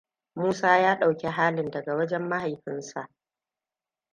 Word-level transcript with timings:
Musa 0.35 0.79
ya 0.79 0.95
ɗauki 0.99 1.27
halin 1.29 1.71
daga 1.71 1.95
wajen 1.95 2.27
mahaifinsa. 2.29 3.09